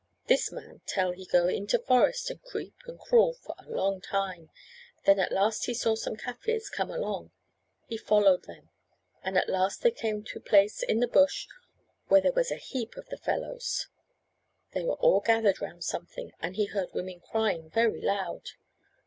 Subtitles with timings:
[0.25, 4.49] This man tell he go into forest and creep and crawl for a long time,
[5.05, 7.29] then at last he saw some Kaffirs come along;
[7.85, 8.71] he followed them,
[9.23, 11.47] and at last they came to place in the bush
[12.07, 13.89] where there was a heap of their fellows.
[14.71, 18.53] They were all gathered round something, and he heard women crying very loud.